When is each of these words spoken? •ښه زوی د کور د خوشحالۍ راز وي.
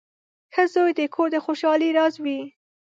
•ښه 0.53 0.63
زوی 0.73 0.91
د 0.97 1.01
کور 1.15 1.27
د 1.33 1.37
خوشحالۍ 1.45 1.89
راز 1.97 2.15
وي. 2.23 2.39